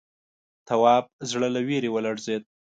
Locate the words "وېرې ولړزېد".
1.67-2.43